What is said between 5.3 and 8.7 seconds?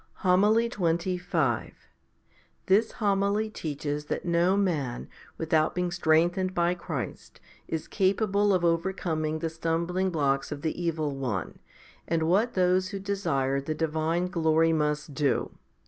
without being strengthened by Christ, is capable of